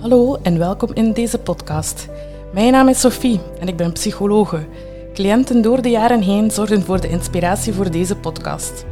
[0.00, 2.08] Hallo en welkom in deze podcast.
[2.52, 4.66] Mijn naam is Sophie en ik ben psychologe.
[5.14, 8.84] Cliënten door de jaren heen zorgen voor de inspiratie voor deze podcast.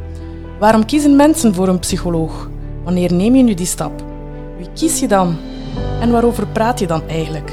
[0.59, 2.49] Waarom kiezen mensen voor een psycholoog?
[2.83, 4.03] Wanneer neem je nu die stap?
[4.57, 5.37] Wie kies je dan?
[6.01, 7.51] En waarover praat je dan eigenlijk?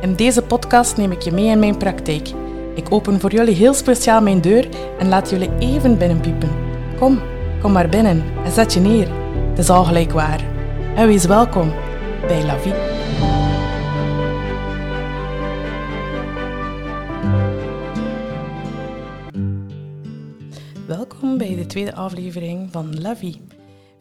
[0.00, 2.28] In deze podcast neem ik je mee in mijn praktijk.
[2.74, 4.68] Ik open voor jullie heel speciaal mijn deur
[4.98, 6.50] en laat jullie even binnenpiepen.
[6.98, 7.20] Kom,
[7.60, 9.08] kom maar binnen en zet je neer.
[9.48, 10.44] Het is al gelijk waar.
[10.94, 11.72] En wees welkom
[12.26, 13.05] bij La Vie.
[20.86, 23.40] Welkom bij de tweede aflevering van La Vie.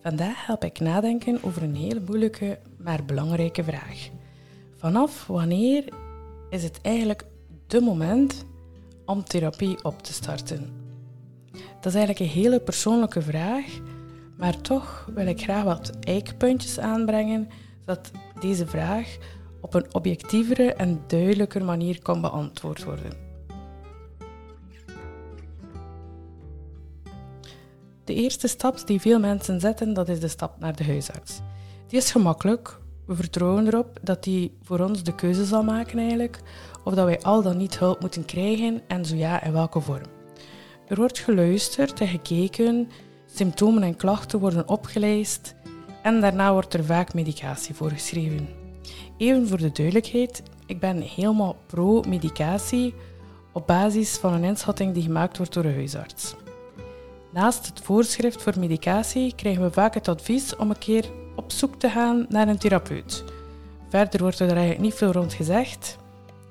[0.01, 4.09] Vandaag help ik nadenken over een hele moeilijke, maar belangrijke vraag.
[4.75, 5.83] Vanaf wanneer
[6.49, 7.25] is het eigenlijk
[7.67, 8.45] de moment
[9.05, 10.69] om therapie op te starten?
[11.51, 13.65] Dat is eigenlijk een hele persoonlijke vraag,
[14.37, 17.47] maar toch wil ik graag wat eikpuntjes aanbrengen
[17.79, 19.17] zodat deze vraag
[19.61, 23.24] op een objectievere en duidelijker manier kan beantwoord worden.
[28.15, 31.39] De eerste stap die veel mensen zetten, dat is de stap naar de huisarts.
[31.87, 32.79] Die is gemakkelijk.
[33.05, 36.39] We vertrouwen erop dat die voor ons de keuze zal maken eigenlijk,
[36.83, 40.05] of dat wij al dan niet hulp moeten krijgen en zo ja, in welke vorm.
[40.87, 42.89] Er wordt geluisterd en gekeken,
[43.33, 45.55] symptomen en klachten worden opgelijst
[46.01, 48.49] en daarna wordt er vaak medicatie voorgeschreven.
[49.17, 52.93] Even voor de duidelijkheid, ik ben helemaal pro-medicatie
[53.53, 56.35] op basis van een inschatting die gemaakt wordt door een huisarts.
[57.35, 61.05] Naast het voorschrift voor medicatie krijgen we vaak het advies om een keer
[61.35, 63.23] op zoek te gaan naar een therapeut.
[63.89, 65.97] Verder wordt er eigenlijk niet veel rond gezegd.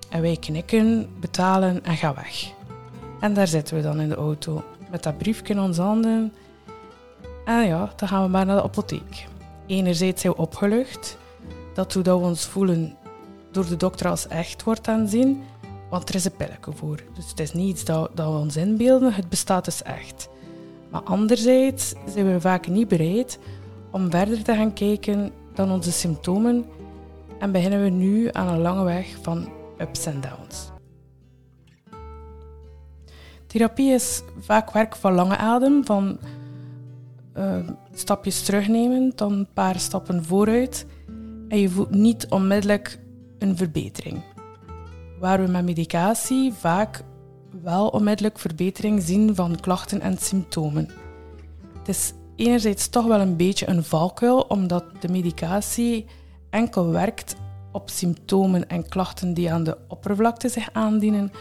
[0.08, 2.52] En wij knikken, betalen en gaan weg.
[3.20, 6.32] En daar zitten we dan in de auto, met dat briefje in onze handen.
[7.44, 9.26] En ja, dan gaan we maar naar de apotheek.
[9.66, 11.18] Enerzijds zijn we opgelucht,
[11.74, 12.96] dat doet dat we ons voelen
[13.50, 15.42] door de dokter als echt wordt aanzien,
[15.90, 17.00] want er is een pilletje voor.
[17.14, 20.28] Dus het is niet iets dat, dat we ons inbeelden, het bestaat dus echt.
[20.94, 23.38] Maar anderzijds zijn we vaak niet bereid
[23.90, 26.64] om verder te gaan kijken dan onze symptomen
[27.38, 30.70] en beginnen we nu aan een lange weg van ups en downs.
[33.46, 36.18] Therapie is vaak werk van lange adem, van
[37.36, 37.56] uh,
[37.92, 40.86] stapjes terugnemen, dan een paar stappen vooruit
[41.48, 42.98] en je voelt niet onmiddellijk
[43.38, 44.22] een verbetering.
[45.20, 47.04] Waar we met medicatie vaak
[47.62, 50.90] wel onmiddellijk verbetering zien van klachten en symptomen.
[51.78, 56.06] Het is enerzijds toch wel een beetje een valkuil, omdat de medicatie
[56.50, 57.36] enkel werkt
[57.72, 61.32] op symptomen en klachten die aan de oppervlakte zich aandienen,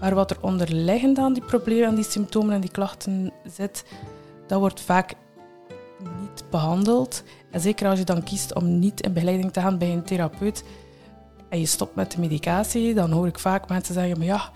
[0.00, 3.84] maar wat er onderliggend aan die problemen, aan die symptomen en die klachten zit,
[4.46, 5.14] dat wordt vaak
[6.20, 7.22] niet behandeld.
[7.50, 10.64] En zeker als je dan kiest om niet in begeleiding te gaan bij een therapeut
[11.48, 14.50] en je stopt met de medicatie, dan hoor ik vaak mensen zeggen, maar ja,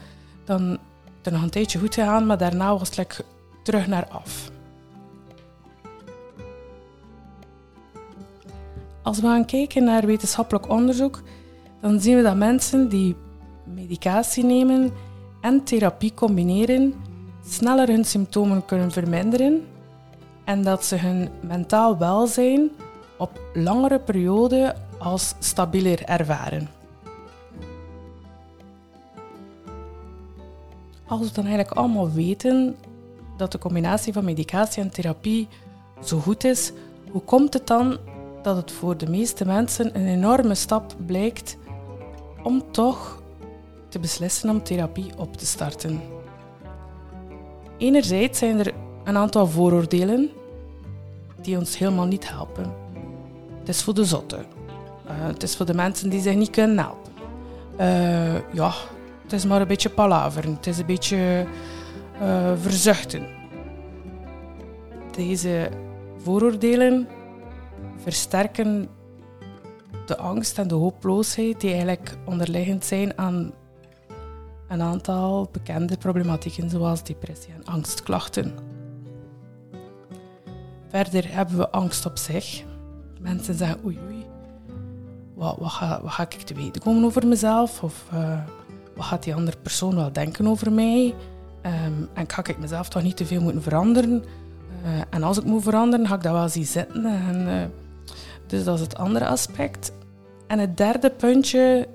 [0.45, 0.79] dan
[1.25, 3.25] het nog een tijdje goed gegaan, maar daarna was het
[3.63, 4.51] terug naar af.
[9.03, 11.23] Als we gaan kijken naar wetenschappelijk onderzoek,
[11.81, 13.17] dan zien we dat mensen die
[13.65, 14.93] medicatie nemen
[15.41, 16.95] en therapie combineren,
[17.47, 19.67] sneller hun symptomen kunnen verminderen
[20.45, 22.71] en dat ze hun mentaal welzijn
[23.19, 26.74] op langere periode als stabieler ervaren.
[31.07, 32.77] Als we dan eigenlijk allemaal weten
[33.37, 35.49] dat de combinatie van medicatie en therapie
[36.05, 36.73] zo goed is,
[37.11, 37.97] hoe komt het dan
[38.43, 41.57] dat het voor de meeste mensen een enorme stap blijkt
[42.43, 43.23] om toch
[43.89, 46.01] te beslissen om therapie op te starten?
[47.79, 50.31] Enerzijds zijn er een aantal vooroordelen
[51.43, 52.73] die ons helemaal niet helpen.
[53.59, 54.45] Het is voor de zotten.
[55.07, 57.13] Uh, het is voor de mensen die zich niet kunnen helpen.
[57.81, 58.73] Uh, ja,
[59.25, 60.55] het is maar een beetje palaveren.
[60.55, 61.47] Het is een beetje
[62.23, 63.27] uh, verzuchten.
[65.17, 65.71] Deze
[66.19, 67.09] vooroordelen
[67.97, 68.89] versterken
[70.07, 73.53] de angst en de hooploosheid die eigenlijk onderliggend zijn aan
[74.69, 78.55] een aantal bekende problematieken zoals depressie en angstklachten.
[80.89, 82.63] Verder hebben we angst op zich.
[83.21, 84.27] Mensen zeggen oei oei,
[85.35, 87.83] wat, wat, ga, ik te weten komen over mezelf?
[87.83, 88.39] Of uh,
[88.97, 91.15] wat gaat die andere persoon wel denken over mij?
[91.67, 94.25] Um, en ga ik mezelf toch niet te veel moeten veranderen?
[94.85, 97.05] Uh, en als ik moet veranderen, ga ik dat wel zien zitten.
[97.05, 97.65] En, uh,
[98.47, 99.93] dus dat is het andere aspect.
[100.47, 101.89] En het derde puntje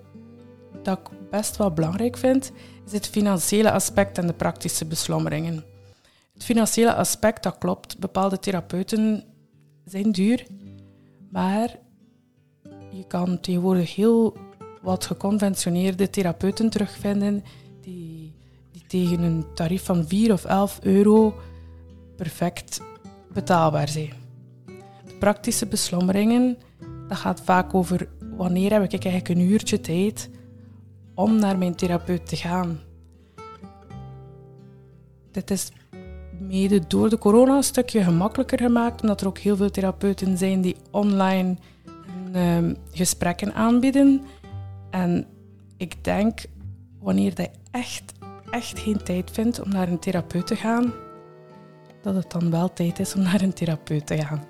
[0.83, 2.51] dat ik best wel belangrijk vind,
[2.85, 5.63] is het financiële aspect en de praktische beslommeringen.
[6.33, 7.99] Het financiële aspect, dat klopt.
[7.99, 9.23] Bepaalde therapeuten
[9.85, 10.45] zijn duur.
[11.31, 11.77] Maar
[12.91, 14.37] je kan tegenwoordig heel
[14.81, 17.43] wat geconventioneerde therapeuten terugvinden
[17.81, 18.33] die,
[18.71, 21.35] die tegen een tarief van 4 of 11 euro
[22.15, 22.81] perfect
[23.33, 24.13] betaalbaar zijn.
[25.05, 26.57] De praktische beslommeringen,
[27.07, 30.29] dat gaat vaak over wanneer heb ik eigenlijk een uurtje tijd
[31.13, 32.79] om naar mijn therapeut te gaan.
[35.31, 35.71] Dit is
[36.39, 40.61] mede door de corona een stukje gemakkelijker gemaakt, omdat er ook heel veel therapeuten zijn
[40.61, 41.55] die online
[42.35, 42.57] uh,
[42.91, 44.21] gesprekken aanbieden.
[44.89, 45.25] En
[45.77, 46.39] ik denk,
[46.99, 48.13] wanneer je echt,
[48.51, 50.93] echt geen tijd vindt om naar een therapeut te gaan,
[52.01, 54.43] dat het dan wel tijd is om naar een therapeut te gaan.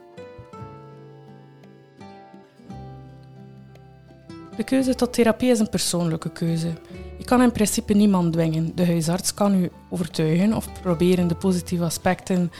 [4.55, 6.73] De keuze tot therapie is een persoonlijke keuze.
[7.17, 8.75] Je kan in principe niemand dwingen.
[8.75, 12.51] De huisarts kan u overtuigen of proberen de positieve aspecten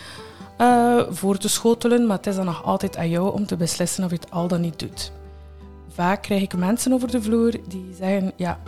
[0.58, 4.04] uh, voor te schotelen, maar het is dan nog altijd aan jou om te beslissen
[4.04, 5.12] of je het al dan niet doet.
[5.94, 8.60] Vaak krijg ik mensen over de vloer die zeggen: Ja,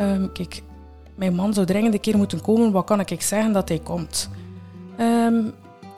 [0.00, 0.62] um, kijk,
[1.14, 4.30] mijn man zou dringend een keer moeten komen, wat kan ik zeggen dat hij komt?
[5.00, 5.52] Um,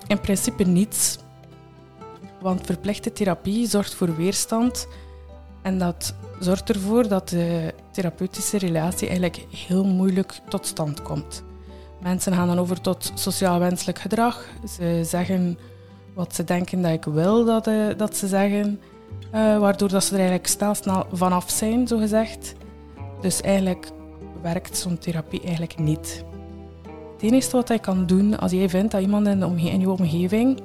[0.06, 1.18] in principe niets,
[2.40, 4.88] want verplichte therapie zorgt voor weerstand
[5.62, 11.42] en dat zorgt ervoor dat de therapeutische relatie eigenlijk heel moeilijk tot stand komt.
[12.02, 14.46] Mensen gaan dan over tot sociaal wenselijk gedrag.
[14.68, 15.58] Ze zeggen
[16.14, 18.80] wat ze denken dat ik wil dat, uh, dat ze zeggen,
[19.34, 22.54] uh, waardoor dat ze er eigenlijk snel, snel vanaf zijn, zo gezegd.
[23.20, 23.90] Dus eigenlijk
[24.42, 26.24] werkt zo'n therapie eigenlijk niet.
[27.12, 30.60] Het enige wat je kan doen als jij vindt dat iemand in, de je omgeving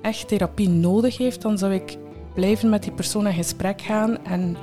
[0.00, 1.98] echt therapie nodig heeft, dan zou ik
[2.34, 4.56] blijven met die persoon in gesprek gaan en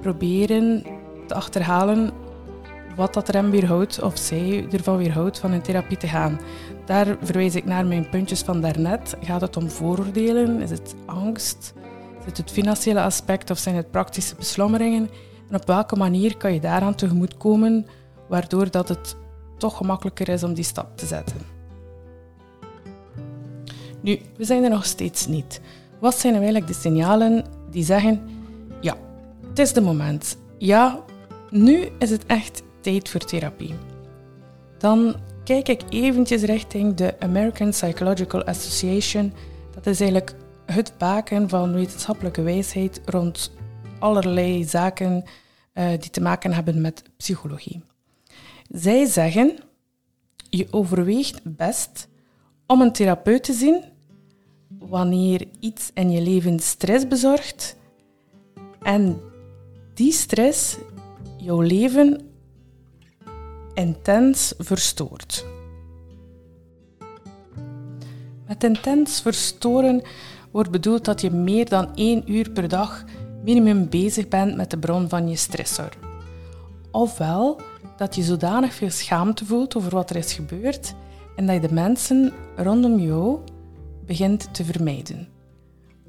[0.00, 0.84] proberen
[1.26, 2.10] te achterhalen
[2.96, 6.40] wat dat er hem weerhoudt of zij ervan weerhoudt van in therapie te gaan.
[6.84, 9.16] Daar verwijs ik naar mijn puntjes van daarnet.
[9.20, 10.60] Gaat het om vooroordelen?
[10.60, 11.74] Is het angst?
[12.24, 15.10] Het het financiële aspect of zijn het praktische beslommeringen?
[15.48, 17.86] En op welke manier kan je daaraan tegemoetkomen,
[18.28, 19.16] waardoor dat het
[19.58, 21.36] toch gemakkelijker is om die stap te zetten?
[24.00, 25.60] Nu, we zijn er nog steeds niet.
[25.98, 28.28] Wat zijn nou eigenlijk de signalen die zeggen,
[28.80, 28.96] ja,
[29.48, 30.36] het is de moment.
[30.58, 31.00] Ja,
[31.50, 33.74] nu is het echt tijd voor therapie.
[34.78, 35.14] Dan
[35.44, 39.32] kijk ik eventjes richting de American Psychological Association.
[39.74, 40.34] Dat is eigenlijk
[40.72, 43.52] het baken van wetenschappelijke wijsheid rond
[43.98, 45.24] allerlei zaken
[45.74, 47.82] uh, die te maken hebben met psychologie.
[48.68, 49.58] Zij zeggen,
[50.50, 52.08] je overweegt best
[52.66, 53.84] om een therapeut te zien
[54.78, 57.76] wanneer iets in je leven stress bezorgt
[58.82, 59.20] en
[59.94, 60.76] die stress
[61.36, 62.20] jouw leven
[63.74, 65.44] intens verstoort.
[68.46, 70.02] Met intens verstoren
[70.52, 73.04] wordt bedoeld dat je meer dan één uur per dag
[73.44, 75.88] minimum bezig bent met de bron van je stressor.
[76.90, 77.60] Ofwel
[77.96, 80.94] dat je zodanig veel schaamte voelt over wat er is gebeurd
[81.36, 83.38] en dat je de mensen rondom jou
[84.06, 85.28] begint te vermijden.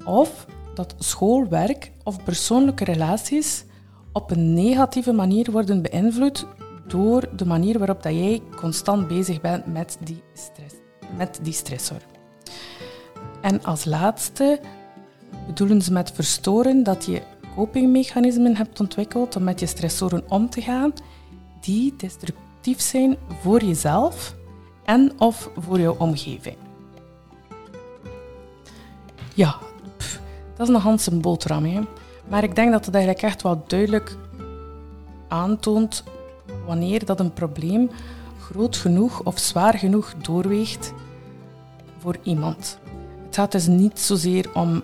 [0.04, 3.64] Of dat schoolwerk of persoonlijke relaties
[4.12, 6.46] op een negatieve manier worden beïnvloed
[6.86, 10.74] door de manier waarop dat jij constant bezig bent met die, stress,
[11.16, 12.11] met die stressor.
[13.42, 14.60] En als laatste
[15.46, 17.22] bedoelen ze met verstoren dat je
[17.54, 20.92] copingmechanismen hebt ontwikkeld om met je stressoren om te gaan
[21.60, 24.34] die destructief zijn voor jezelf
[24.84, 26.56] en of voor jouw omgeving.
[29.34, 29.58] Ja,
[30.56, 31.64] dat is een een boterham.
[31.64, 31.80] Hè.
[32.28, 34.16] Maar ik denk dat het eigenlijk echt wel duidelijk
[35.28, 36.04] aantoont
[36.66, 37.90] wanneer dat een probleem
[38.40, 40.92] groot genoeg of zwaar genoeg doorweegt
[41.98, 42.78] voor iemand.
[43.32, 44.82] Het gaat dus niet zozeer om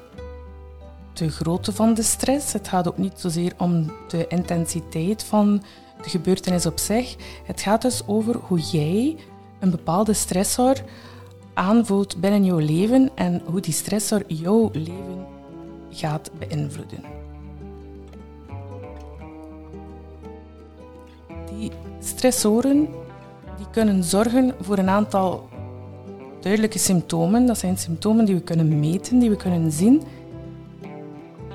[1.13, 2.53] de grootte van de stress.
[2.53, 5.63] Het gaat ook niet zozeer om de intensiteit van
[6.03, 7.17] de gebeurtenis op zich.
[7.45, 9.17] Het gaat dus over hoe jij
[9.59, 10.77] een bepaalde stressor
[11.55, 15.27] aanvoelt binnen jouw leven en hoe die stressor jouw leven
[15.91, 17.03] gaat beïnvloeden.
[21.51, 22.89] Die stressoren
[23.57, 25.49] die kunnen zorgen voor een aantal
[26.41, 27.47] duidelijke symptomen.
[27.47, 30.03] Dat zijn symptomen die we kunnen meten, die we kunnen zien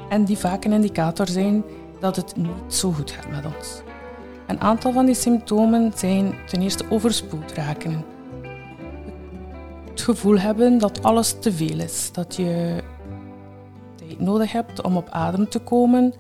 [0.10, 1.63] en die vaak een indicator zijn
[2.00, 3.82] dat het niet zo goed gaat met ons.
[4.48, 8.06] Een aantal van die symptomen zijn ten eerste overspoeld raken.
[9.90, 12.84] Het gevoel hebben dat alles te veel is, dat je
[13.96, 16.13] tijd nodig hebt om op adem te komen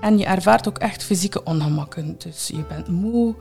[0.00, 2.14] en je ervaart ook echt fysieke ongemakken.
[2.18, 3.34] Dus je bent moe,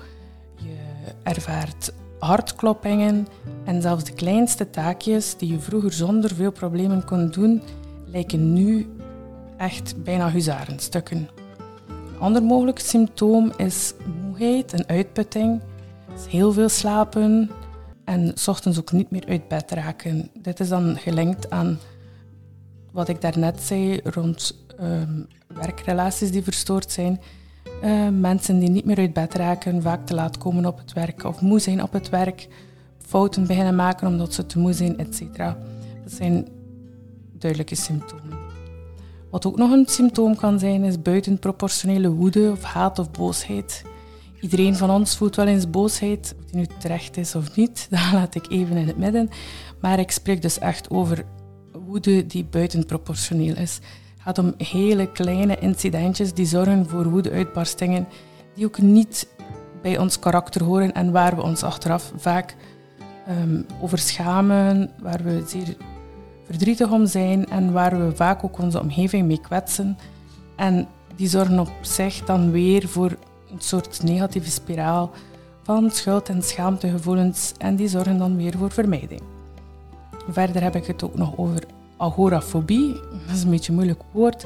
[0.56, 0.78] je
[1.24, 3.28] ervaart hartkloppingen
[3.66, 7.62] en zelfs de kleinste taakjes die je vroeger zonder veel problemen kon doen,
[8.06, 8.88] lijken nu
[9.58, 11.30] echt bijna huzarenstukken.
[11.88, 15.62] Een ander mogelijk symptoom is moeheid en uitputting.
[16.30, 17.50] Heel veel slapen
[18.06, 20.30] en s ochtends ook niet meer uit bed raken.
[20.42, 21.80] Dit is dan gelinkt aan
[22.92, 27.22] wat ik daarnet zei rond um, werkrelaties die verstoord zijn.
[27.84, 31.24] Uh, mensen die niet meer uit bed raken, vaak te laat komen op het werk
[31.24, 32.48] of moe zijn op het werk,
[32.98, 35.38] fouten beginnen maken omdat ze te moe zijn, etc.
[36.04, 36.48] Dat zijn
[37.32, 38.38] duidelijke symptomen.
[39.30, 43.84] Wat ook nog een symptoom kan zijn, is buitenproportionele woede of haat of boosheid.
[44.42, 48.12] Iedereen van ons voelt wel eens boosheid, of die nu terecht is of niet, dat
[48.12, 49.30] laat ik even in het midden.
[49.82, 51.26] Maar ik spreek dus echt over
[51.72, 53.80] woede die buitenproportioneel is.
[54.30, 58.08] Gaat om hele kleine incidentjes die zorgen voor woedeuitbarstingen
[58.56, 59.28] die ook niet
[59.82, 62.56] bij ons karakter horen en waar we ons achteraf vaak
[63.30, 65.78] um, over schamen, waar we zeer
[66.46, 69.98] verdrietig om zijn en waar we vaak ook onze omgeving mee kwetsen.
[70.56, 73.18] En die zorgen op zich dan weer voor
[73.52, 75.12] een soort negatieve spiraal
[75.64, 79.22] van schuld- en schaamtegevoelens en die zorgen dan weer voor vermijding.
[80.28, 81.64] Verder heb ik het ook nog over
[82.00, 82.94] agorafobie.
[83.28, 84.46] Dat is een beetje een moeilijk woord.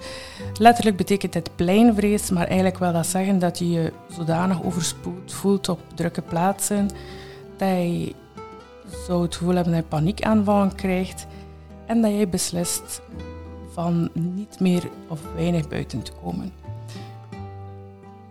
[0.57, 5.69] Letterlijk betekent het pleinvrees, maar eigenlijk wil dat zeggen dat je je zodanig overspoeld voelt
[5.69, 6.89] op drukke plaatsen
[7.57, 8.13] dat je
[9.05, 11.27] zou het gevoel hebben dat je paniekaanvallen krijgt
[11.85, 13.01] en dat jij beslist
[13.71, 16.51] van niet meer of weinig buiten te komen.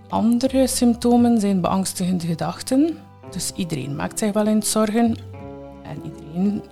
[0.09, 2.99] Andere symptomen zijn beangstigende gedachten.
[3.31, 5.17] Dus iedereen maakt zich wel eens zorgen
[5.83, 6.63] en iedereen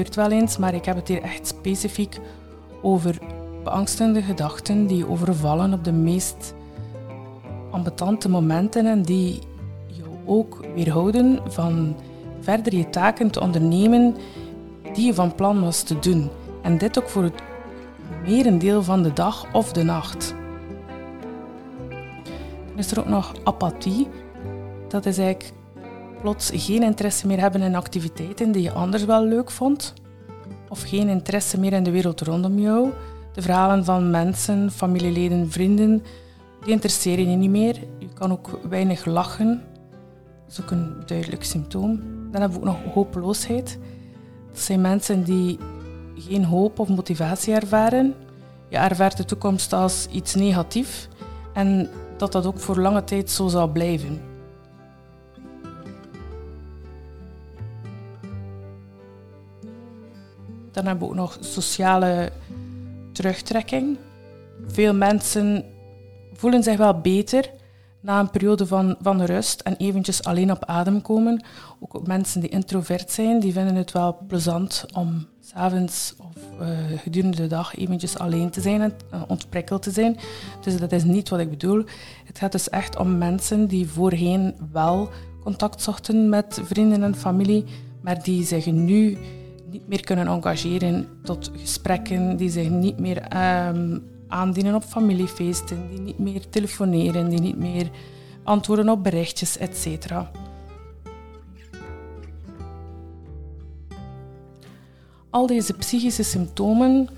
[0.00, 2.18] pikert wel eens, maar ik heb het hier echt specifiek
[2.82, 3.18] over
[3.64, 6.54] beangstigende gedachten die overvallen op de meest
[7.70, 9.38] ambetante momenten en die
[9.86, 11.96] jou ook weerhouden van
[12.40, 14.16] verder je taken te ondernemen
[14.92, 16.30] die je van plan was te doen.
[16.62, 17.42] En dit ook voor het
[18.26, 20.34] merendeel van de dag of de nacht.
[22.68, 24.08] Dan is er ook nog apathie.
[24.88, 25.52] Dat is eigenlijk
[26.20, 29.94] plots geen interesse meer hebben in activiteiten die je anders wel leuk vond.
[30.68, 32.90] Of geen interesse meer in de wereld rondom jou.
[33.32, 36.02] De verhalen van mensen, familieleden, vrienden,
[36.64, 37.76] die interesseren je niet meer.
[37.98, 39.62] Je kan ook weinig lachen.
[40.44, 42.00] Dat is ook een duidelijk symptoom.
[42.30, 43.78] Dan hebben we ook nog hopeloosheid.
[44.48, 45.58] Dat zijn mensen die
[46.14, 48.14] geen hoop of motivatie ervaren.
[48.68, 51.08] Je ervaart de toekomst als iets negatiefs
[51.52, 54.29] en dat dat ook voor lange tijd zo zal blijven.
[60.72, 62.32] Dan hebben we ook nog sociale
[63.12, 63.98] terugtrekking.
[64.66, 65.64] Veel mensen
[66.32, 67.50] voelen zich wel beter
[68.00, 71.42] na een periode van, van rust en eventjes alleen op adem komen.
[71.80, 77.36] Ook mensen die introvert zijn, die vinden het wel plezant om s'avonds of uh, gedurende
[77.36, 80.16] de dag eventjes alleen te zijn en uh, ontprikkeld te zijn.
[80.60, 81.84] Dus dat is niet wat ik bedoel.
[82.24, 85.10] Het gaat dus echt om mensen die voorheen wel
[85.42, 87.64] contact zochten met vrienden en familie,
[88.00, 89.18] maar die zich nu
[89.70, 93.22] niet meer kunnen engageren tot gesprekken, die zich niet meer
[93.68, 97.90] um, aandienen op familiefeesten, die niet meer telefoneren, die niet meer
[98.44, 100.12] antwoorden op berichtjes, etc.
[105.30, 107.08] Al deze psychische symptomen,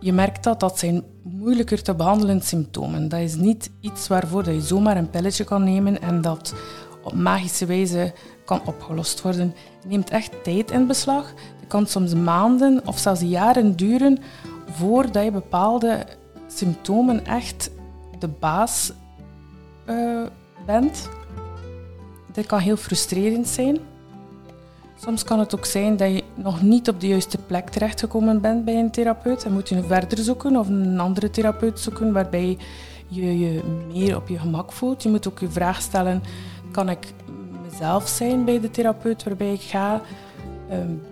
[0.00, 3.08] je merkt dat, dat zijn moeilijker te behandelen symptomen.
[3.08, 6.54] Dat is niet iets waarvoor je zomaar een pilletje kan nemen en dat
[7.02, 8.12] op magische wijze
[8.44, 9.54] kan opgelost worden.
[9.86, 11.32] Neemt echt tijd in beslag.
[11.64, 14.18] Het kan soms maanden of zelfs jaren duren
[14.70, 16.06] voordat je bepaalde
[16.46, 17.70] symptomen echt
[18.18, 18.92] de baas
[19.90, 20.22] uh,
[20.66, 21.08] bent.
[22.32, 23.78] Dit kan heel frustrerend zijn.
[25.00, 28.64] Soms kan het ook zijn dat je nog niet op de juiste plek terechtgekomen bent
[28.64, 32.58] bij een therapeut en moet je verder zoeken of een andere therapeut zoeken waarbij
[33.08, 33.60] je je
[33.92, 35.02] meer op je gemak voelt.
[35.02, 36.22] Je moet ook je vraag stellen,
[36.70, 37.12] kan ik
[37.70, 40.00] mezelf zijn bij de therapeut waarbij ik ga?
[40.72, 41.02] Um,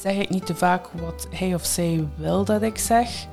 [0.00, 3.26] zeg ik niet te vaak wat hij of zij wil dat ik zeg?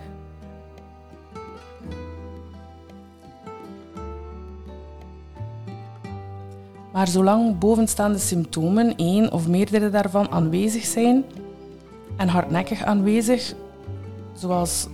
[6.91, 11.23] Maar zolang bovenstaande symptomen, één of meerdere daarvan, aanwezig zijn
[12.15, 13.53] en hardnekkig aanwezig,
[14.33, 14.87] zoals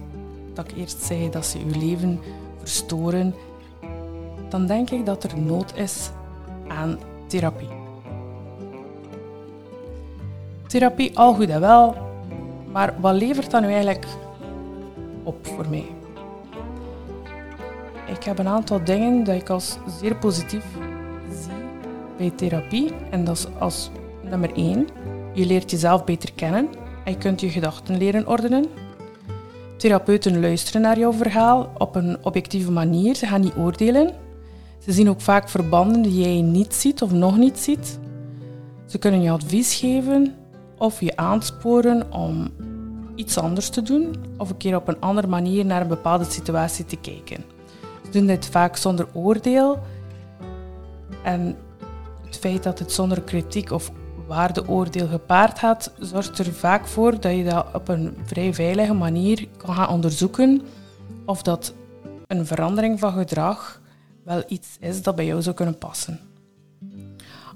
[0.54, 2.20] dat ik eerst zei dat ze uw leven
[2.60, 3.36] verstoren,
[4.50, 6.10] dan denk ik dat er nood is
[6.68, 7.81] aan therapie.
[10.72, 11.96] Therapie, al goed en wel,
[12.72, 14.06] maar wat levert dat nu eigenlijk
[15.24, 15.86] op voor mij?
[18.08, 20.66] Ik heb een aantal dingen dat ik als zeer positief
[22.18, 22.94] bij therapie.
[23.10, 23.92] En dat is als
[24.30, 24.88] nummer één.
[25.34, 26.68] Je leert jezelf beter kennen
[27.06, 28.66] en je kunt je gedachten leren ordenen.
[29.78, 33.16] Therapeuten luisteren naar jouw verhaal op een objectieve manier.
[33.16, 34.12] Ze gaan niet oordelen.
[34.80, 38.00] Ze zien ook vaak verbanden die jij niet ziet of nog niet ziet.
[38.86, 40.40] Ze kunnen je advies geven
[40.82, 42.50] of je aansporen om
[43.16, 46.86] iets anders te doen of een keer op een andere manier naar een bepaalde situatie
[46.86, 47.44] te kijken.
[48.06, 49.80] Ze doen dit vaak zonder oordeel
[51.24, 51.58] en
[52.26, 53.92] het feit dat het zonder kritiek of
[54.28, 59.48] waardeoordeel gepaard gaat, zorgt er vaak voor dat je dat op een vrij veilige manier
[59.58, 60.62] kan gaan onderzoeken
[61.26, 61.74] of dat
[62.28, 63.82] een verandering van gedrag
[64.24, 66.20] wel iets is dat bij jou zou kunnen passen.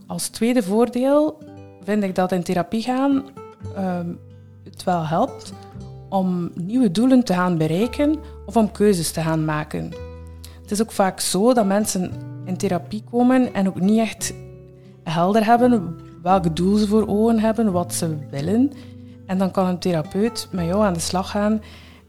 [0.08, 1.54] Als tweede voordeel
[1.86, 3.24] vind ik dat in therapie gaan
[3.76, 4.14] ehm,
[4.64, 5.54] het wel helpt
[6.10, 8.16] om nieuwe doelen te gaan bereiken
[8.46, 9.94] of om keuzes te gaan maken.
[10.62, 12.12] Het is ook vaak zo dat mensen
[12.46, 14.34] in therapie komen en ook niet echt
[15.04, 18.72] helder hebben welk doel ze voor ogen hebben, wat ze willen.
[19.26, 21.62] En dan kan een therapeut met jou aan de slag gaan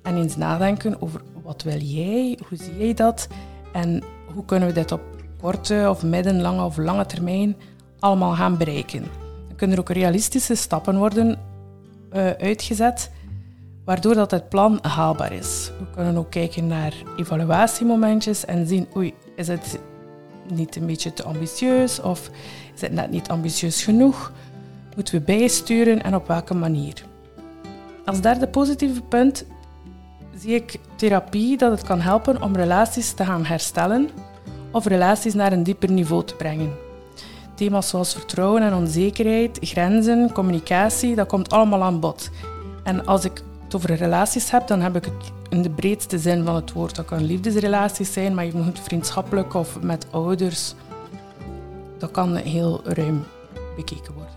[0.03, 3.29] en eens nadenken over wat wil jij, hoe zie jij dat
[3.73, 4.03] en
[4.35, 5.01] hoe kunnen we dit op
[5.41, 7.57] korte of middellange of lange termijn
[7.99, 9.26] allemaal gaan bereiken.
[9.57, 11.39] Kunnen er ook realistische stappen worden
[12.13, 13.11] uh, uitgezet,
[13.85, 15.71] waardoor dat het plan haalbaar is.
[15.79, 19.79] We kunnen ook kijken naar evaluatiemomentjes en zien, oei, is het
[20.55, 22.31] niet een beetje te ambitieus of
[22.75, 24.33] is het net niet ambitieus genoeg?
[24.95, 27.05] Moeten we bijsturen en op welke manier?
[28.05, 29.45] Als derde positieve punt
[30.39, 34.09] zie ik therapie dat het kan helpen om relaties te gaan herstellen
[34.71, 36.86] of relaties naar een dieper niveau te brengen.
[37.57, 42.31] Thema's zoals vertrouwen en onzekerheid, grenzen, communicatie, dat komt allemaal aan bod.
[42.85, 46.45] En als ik het over relaties heb, dan heb ik het in de breedste zin
[46.45, 46.95] van het woord.
[46.95, 50.75] Dat kan liefdesrelaties zijn, maar even goed vriendschappelijk of met ouders.
[51.99, 53.25] Dat kan heel ruim
[53.77, 54.35] bekeken worden.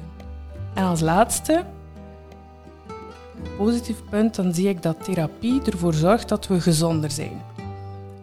[0.73, 1.63] En als laatste,
[3.57, 7.41] positief punt, dan zie ik dat therapie ervoor zorgt dat we gezonder zijn.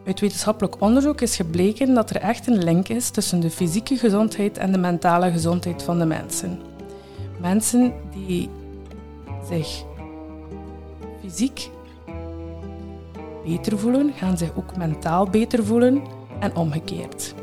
[0.06, 4.58] Uit wetenschappelijk onderzoek is gebleken dat er echt een link is tussen de fysieke gezondheid
[4.58, 6.60] en de mentale gezondheid van de mensen.
[7.40, 7.92] Mensen
[8.26, 8.50] die
[9.48, 9.84] zich
[11.20, 11.70] fysiek
[13.44, 16.02] beter voelen, gaan zich ook mentaal beter voelen
[16.40, 17.34] en omgekeerd.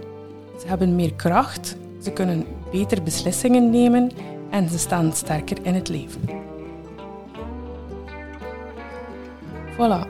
[0.60, 4.12] Ze hebben meer kracht, ze kunnen beter beslissingen nemen
[4.50, 6.22] en ze staan sterker in het leven.
[9.74, 10.08] Voilà,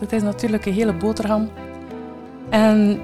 [0.00, 1.48] dat is natuurlijk een hele boterham.
[2.50, 3.00] En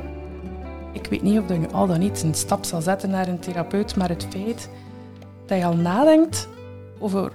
[0.93, 3.97] ik weet niet of je al dan niet een stap zal zetten naar een therapeut,
[3.97, 4.69] maar het feit
[5.47, 6.49] dat je al nadenkt
[6.99, 7.33] over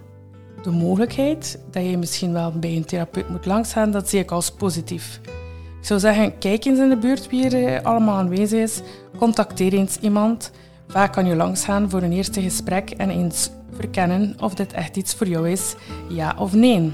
[0.63, 4.51] de mogelijkheid dat je misschien wel bij een therapeut moet langsgaan, dat zie ik als
[4.51, 5.19] positief.
[5.79, 8.81] Ik zou zeggen, kijk eens in de buurt wie er eh, allemaal aanwezig is.
[9.17, 10.51] Contacteer eens iemand.
[10.87, 15.15] Vaak kan je langsgaan voor een eerste gesprek en eens verkennen of dit echt iets
[15.15, 15.75] voor jou is,
[16.09, 16.91] ja of nee.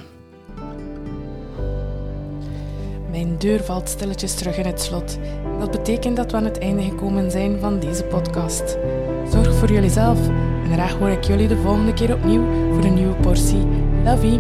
[3.16, 5.18] Mijn deur valt stilletjes terug in het slot.
[5.60, 8.78] Dat betekent dat we aan het einde gekomen zijn van deze podcast.
[9.32, 10.28] Zorg voor jullie zelf
[10.64, 13.68] en graag hoor ik jullie de volgende keer opnieuw voor een nieuwe portie
[14.04, 14.40] Love